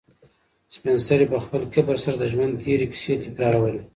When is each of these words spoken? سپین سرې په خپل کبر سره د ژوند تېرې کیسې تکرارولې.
سپین 0.75 0.97
سرې 1.07 1.25
په 1.31 1.37
خپل 1.43 1.61
کبر 1.73 1.95
سره 2.03 2.15
د 2.17 2.23
ژوند 2.31 2.53
تېرې 2.63 2.87
کیسې 2.91 3.13
تکرارولې. 3.25 3.81